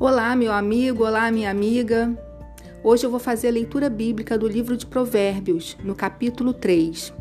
Olá, 0.00 0.36
meu 0.36 0.52
amigo, 0.52 1.02
olá, 1.02 1.28
minha 1.28 1.50
amiga. 1.50 2.16
Hoje 2.84 3.04
eu 3.04 3.10
vou 3.10 3.18
fazer 3.18 3.48
a 3.48 3.50
leitura 3.50 3.90
bíblica 3.90 4.38
do 4.38 4.46
livro 4.46 4.76
de 4.76 4.86
Provérbios, 4.86 5.76
no 5.82 5.92
capítulo 5.92 6.52
3. 6.52 7.12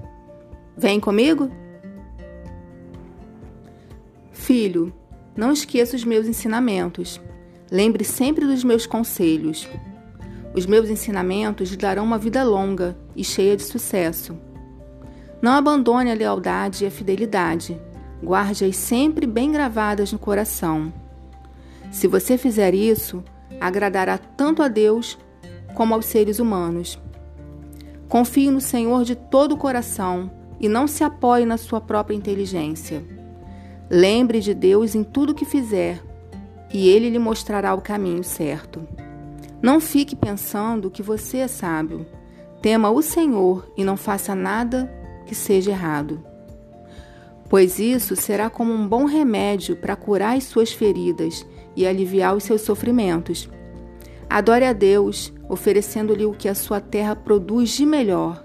Vem 0.78 1.00
comigo? 1.00 1.50
Filho, 4.32 4.94
não 5.36 5.52
esqueça 5.52 5.96
os 5.96 6.04
meus 6.04 6.28
ensinamentos. 6.28 7.20
Lembre 7.72 8.04
sempre 8.04 8.46
dos 8.46 8.64
meus 8.64 8.86
conselhos. 8.86 9.68
Os 10.54 10.68
meus 10.68 10.88
ensinamentos 10.88 11.72
lhe 11.72 11.78
darão 11.78 12.04
uma 12.04 12.20
vida 12.20 12.44
longa 12.44 12.96
e 13.16 13.24
cheia 13.24 13.58
de 13.58 13.64
sucesso. 13.64 14.38
Não 15.42 15.54
abandone 15.54 16.12
a 16.12 16.16
lealdade 16.16 16.84
e 16.84 16.88
a 16.88 16.92
fidelidade. 16.92 17.76
Guarde-as 18.24 18.76
sempre 18.76 19.26
bem 19.26 19.52
gravadas 19.52 20.14
no 20.14 20.20
coração. 20.20 20.94
Se 21.92 22.08
você 22.08 22.38
fizer 22.38 22.74
isso, 22.74 23.24
agradará 23.60 24.18
tanto 24.18 24.62
a 24.62 24.68
Deus 24.68 25.18
como 25.74 25.94
aos 25.94 26.06
seres 26.06 26.40
humanos. 26.40 27.00
Confie 28.08 28.50
no 28.50 28.62
Senhor 28.62 29.04
de 29.04 29.16
todo 29.16 29.54
o 29.54 29.58
coração 29.58 30.32
e 30.60 30.68
não 30.68 30.88
se 30.88 31.04
apoie 31.04 31.46
na 31.46 31.58
sua 31.58 31.80
própria 31.80 32.16
inteligência. 32.16 33.04
Lembre 33.90 34.40
de 34.40 34.54
Deus 34.54 34.96
em 34.96 35.04
tudo 35.04 35.36
que 35.36 35.46
fizer 35.46 36.02
e 36.74 36.90
ele 36.90 37.10
lhe 37.10 37.20
mostrará 37.20 37.74
o 37.74 37.82
caminho 37.82 38.24
certo. 38.24 38.86
Não 39.62 39.80
fique 39.80 40.16
pensando 40.16 40.92
que 40.92 41.02
você 41.02 41.38
é 41.38 41.48
sábio. 41.48 42.06
Tema 42.62 42.90
o 42.90 43.02
Senhor 43.02 43.72
e 43.78 43.84
não 43.84 43.96
faça 43.98 44.36
nada 44.36 44.92
que 45.26 45.34
seja 45.34 45.72
errado. 45.72 46.24
Pois 47.50 47.80
isso 47.80 48.16
será 48.16 48.50
como 48.50 48.74
um 48.74 48.88
bom 48.88 49.06
remédio 49.06 49.76
para 49.78 49.96
curar 49.96 50.36
as 50.38 50.44
suas 50.44 50.72
feridas 50.72 51.46
e 51.78 51.86
aliviar 51.86 52.36
os 52.36 52.44
seus 52.44 52.62
sofrimentos. 52.62 53.48
Adore 54.28 54.66
a 54.66 54.74
Deus, 54.74 55.32
oferecendo-lhe 55.48 56.26
o 56.26 56.34
que 56.34 56.50
a 56.50 56.56
sua 56.56 56.82
terra 56.82 57.16
produz 57.16 57.70
de 57.70 57.86
melhor. 57.86 58.44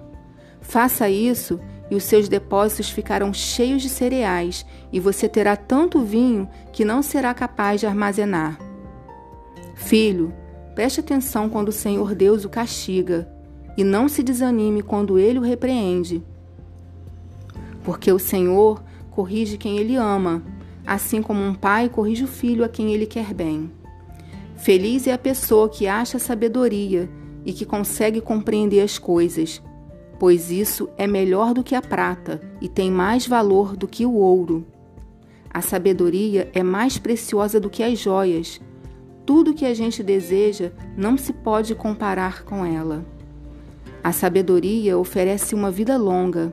Faça 0.60 1.08
isso 1.08 1.58
e 1.90 1.94
os 1.94 2.04
seus 2.04 2.28
depósitos 2.28 2.90
ficarão 2.90 3.32
cheios 3.32 3.82
de 3.82 3.88
cereais, 3.88 4.64
e 4.92 5.00
você 5.00 5.28
terá 5.28 5.56
tanto 5.56 6.00
vinho 6.00 6.48
que 6.72 6.84
não 6.84 7.02
será 7.02 7.34
capaz 7.34 7.80
de 7.80 7.86
armazenar. 7.86 8.58
Filho, 9.74 10.32
preste 10.74 11.00
atenção 11.00 11.50
quando 11.50 11.68
o 11.68 11.72
Senhor 11.72 12.14
Deus 12.14 12.44
o 12.44 12.48
castiga, 12.48 13.28
e 13.76 13.84
não 13.84 14.08
se 14.08 14.22
desanime 14.22 14.82
quando 14.82 15.18
ele 15.18 15.38
o 15.38 15.42
repreende. 15.42 16.22
Porque 17.82 18.10
o 18.10 18.18
Senhor 18.18 18.82
corrige 19.10 19.58
quem 19.58 19.76
ele 19.78 19.96
ama 19.96 20.42
assim 20.86 21.22
como 21.22 21.40
um 21.40 21.54
pai 21.54 21.88
corrige 21.88 22.24
o 22.24 22.28
filho 22.28 22.64
a 22.64 22.68
quem 22.68 22.92
ele 22.92 23.06
quer 23.06 23.32
bem. 23.32 23.70
Feliz 24.56 25.06
é 25.06 25.12
a 25.12 25.18
pessoa 25.18 25.68
que 25.68 25.86
acha 25.86 26.18
sabedoria 26.18 27.08
e 27.44 27.52
que 27.52 27.64
consegue 27.64 28.20
compreender 28.20 28.80
as 28.80 28.98
coisas, 28.98 29.62
pois 30.18 30.50
isso 30.50 30.88
é 30.96 31.06
melhor 31.06 31.52
do 31.52 31.64
que 31.64 31.74
a 31.74 31.82
prata 31.82 32.40
e 32.60 32.68
tem 32.68 32.90
mais 32.90 33.26
valor 33.26 33.76
do 33.76 33.88
que 33.88 34.06
o 34.06 34.14
ouro. 34.14 34.64
A 35.52 35.60
sabedoria 35.60 36.48
é 36.54 36.62
mais 36.62 36.96
preciosa 36.96 37.60
do 37.60 37.68
que 37.68 37.82
as 37.82 37.98
joias. 37.98 38.60
Tudo 39.26 39.52
que 39.52 39.66
a 39.66 39.74
gente 39.74 40.02
deseja 40.02 40.72
não 40.96 41.18
se 41.18 41.32
pode 41.32 41.74
comparar 41.74 42.44
com 42.44 42.64
ela. 42.64 43.04
A 44.02 44.12
sabedoria 44.12 44.96
oferece 44.96 45.54
uma 45.54 45.70
vida 45.70 45.96
longa 45.96 46.52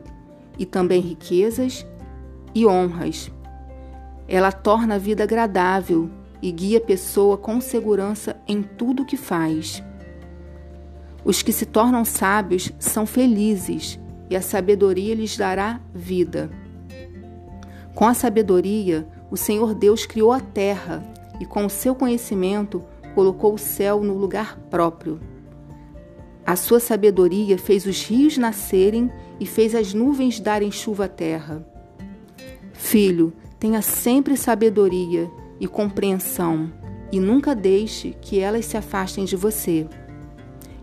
e 0.57 0.65
também 0.65 0.99
riquezas 0.99 1.85
e 2.53 2.65
honras. 2.65 3.31
Ela 4.31 4.51
torna 4.51 4.95
a 4.95 4.97
vida 4.99 5.23
agradável 5.23 6.07
e 6.39 6.51
guia 6.51 6.77
a 6.77 6.81
pessoa 6.81 7.35
com 7.35 7.59
segurança 7.59 8.39
em 8.47 8.61
tudo 8.61 9.01
o 9.01 9.05
que 9.05 9.17
faz. 9.17 9.83
Os 11.25 11.41
que 11.41 11.51
se 11.51 11.65
tornam 11.65 12.05
sábios 12.05 12.71
são 12.77 13.07
felizes 13.07 13.99
e 14.29 14.35
a 14.35 14.41
sabedoria 14.41 15.15
lhes 15.15 15.35
dará 15.35 15.81
vida. 15.93 16.51
Com 17.95 18.05
a 18.05 18.13
sabedoria, 18.13 19.07
o 19.31 19.35
Senhor 19.35 19.73
Deus 19.73 20.05
criou 20.05 20.31
a 20.31 20.39
terra 20.39 21.03
e 21.39 21.45
com 21.45 21.65
o 21.65 21.69
seu 21.69 21.95
conhecimento 21.95 22.83
colocou 23.15 23.55
o 23.55 23.59
céu 23.59 24.03
no 24.03 24.13
lugar 24.13 24.59
próprio. 24.69 25.19
A 26.45 26.55
sua 26.55 26.79
sabedoria 26.79 27.57
fez 27.57 27.87
os 27.87 28.03
rios 28.03 28.37
nascerem 28.37 29.11
e 29.39 29.45
fez 29.47 29.73
as 29.73 29.91
nuvens 29.91 30.39
darem 30.39 30.71
chuva 30.71 31.05
à 31.05 31.07
terra. 31.07 31.65
Filho, 32.73 33.33
Tenha 33.59 33.81
sempre 33.81 34.37
sabedoria 34.37 35.29
e 35.59 35.67
compreensão 35.67 36.71
e 37.11 37.19
nunca 37.19 37.53
deixe 37.53 38.15
que 38.21 38.39
elas 38.39 38.65
se 38.65 38.77
afastem 38.77 39.25
de 39.25 39.35
você. 39.35 39.85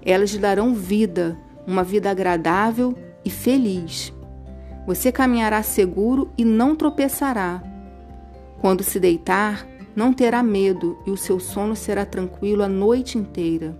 Elas 0.05 0.31
lhe 0.31 0.39
darão 0.39 0.75
vida, 0.75 1.39
uma 1.67 1.83
vida 1.83 2.11
agradável 2.11 2.95
e 3.25 3.31
feliz. 3.31 4.13
Você 4.87 5.11
caminhará 5.11 5.63
seguro 5.63 6.31
e 6.37 6.45
não 6.45 6.77
tropeçará. 6.77 7.63
Quando 8.61 8.83
se 8.83 9.01
deitar, 9.01 9.67
não 9.95 10.13
terá 10.13 10.43
medo 10.43 10.99
e 11.07 11.11
o 11.11 11.17
seu 11.17 11.41
sono 11.41 11.75
será 11.75 12.05
tranquilo 12.05 12.63
a 12.63 12.69
noite 12.69 13.17
inteira. 13.17 13.75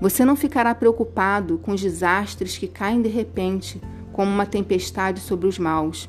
Você 0.00 0.24
não 0.24 0.36
ficará 0.36 0.74
preocupado 0.74 1.58
com 1.58 1.72
os 1.72 1.82
desastres 1.82 2.56
que 2.56 2.66
caem 2.66 3.02
de 3.02 3.10
repente, 3.10 3.80
como 4.10 4.30
uma 4.30 4.46
tempestade 4.46 5.20
sobre 5.20 5.46
os 5.46 5.58
maus 5.58 6.08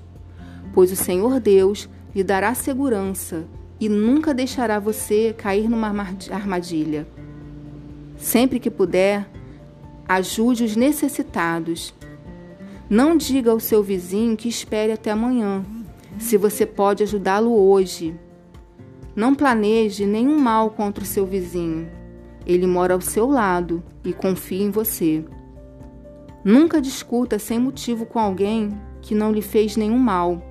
pois 0.74 0.92
o 0.92 0.96
Senhor 0.96 1.40
Deus 1.40 1.90
lhe 2.14 2.24
dará 2.24 2.54
segurança 2.54 3.46
e 3.80 3.88
nunca 3.88 4.34
deixará 4.34 4.80
você 4.80 5.34
cair 5.38 5.70
numa 5.70 5.88
armadilha. 6.32 7.08
Sempre 8.18 8.60
que 8.60 8.72
puder, 8.72 9.30
ajude 10.08 10.64
os 10.64 10.76
necessitados. 10.76 11.94
Não 12.90 13.16
diga 13.16 13.52
ao 13.52 13.60
seu 13.60 13.84
vizinho 13.84 14.38
que 14.38 14.48
espere 14.48 14.92
até 14.92 15.12
amanhã, 15.12 15.64
se 16.18 16.38
você 16.38 16.66
pode 16.66 17.04
ajudá-lo 17.04 17.54
hoje. 17.54 18.18
Não 19.16 19.36
planeje 19.36 20.06
nenhum 20.06 20.40
mal 20.40 20.72
contra 20.72 21.04
o 21.04 21.08
seu 21.08 21.26
vizinho. 21.26 21.90
Ele 22.46 22.66
mora 22.66 22.94
ao 22.94 23.02
seu 23.02 23.28
lado 23.28 23.84
e 24.04 24.14
confia 24.14 24.64
em 24.64 24.72
você. 24.72 25.26
Nunca 26.44 26.80
discuta 26.80 27.38
sem 27.38 27.60
motivo 27.60 28.06
com 28.06 28.20
alguém 28.20 28.80
que 29.02 29.14
não 29.14 29.32
lhe 29.32 29.42
fez 29.42 29.76
nenhum 29.76 29.98
mal. 29.98 30.42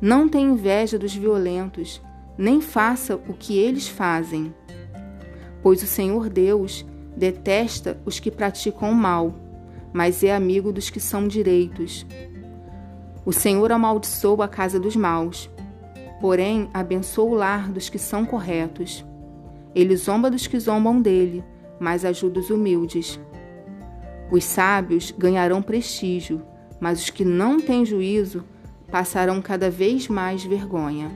Não 0.00 0.28
tenha 0.28 0.50
inveja 0.50 0.98
dos 0.98 1.14
violentos, 1.14 2.02
nem 2.36 2.60
faça 2.60 3.16
o 3.16 3.32
que 3.32 3.58
eles 3.58 3.88
fazem. 3.88 4.54
Pois 5.62 5.82
o 5.82 5.86
Senhor 5.86 6.28
Deus 6.28 6.84
detesta 7.16 7.98
os 8.04 8.20
que 8.20 8.30
praticam 8.30 8.90
o 8.90 8.94
mal, 8.94 9.34
mas 9.92 10.22
é 10.22 10.34
amigo 10.34 10.70
dos 10.70 10.90
que 10.90 11.00
são 11.00 11.26
direitos. 11.26 12.06
O 13.24 13.32
Senhor 13.32 13.72
amaldiçoa 13.72 14.44
a 14.44 14.48
casa 14.48 14.78
dos 14.78 14.94
maus, 14.94 15.50
porém 16.20 16.68
abençoa 16.74 17.30
o 17.30 17.34
lar 17.34 17.72
dos 17.72 17.88
que 17.88 17.98
são 17.98 18.26
corretos. 18.26 19.04
Ele 19.74 19.96
zomba 19.96 20.30
dos 20.30 20.46
que 20.46 20.60
zombam 20.60 21.00
dele, 21.00 21.42
mas 21.80 22.04
ajuda 22.04 22.40
os 22.40 22.50
humildes. 22.50 23.18
Os 24.30 24.44
sábios 24.44 25.12
ganharão 25.16 25.62
prestígio, 25.62 26.42
mas 26.78 27.02
os 27.02 27.10
que 27.10 27.24
não 27.24 27.58
têm 27.58 27.84
juízo 27.84 28.44
passarão 28.90 29.40
cada 29.42 29.70
vez 29.70 30.08
mais 30.08 30.44
vergonha. 30.44 31.10